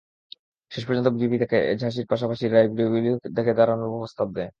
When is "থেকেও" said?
3.37-3.57